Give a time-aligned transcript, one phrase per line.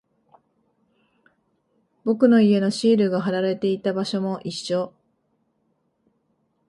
[2.05, 4.95] 僕の家のシールが貼られていた場所も一緒。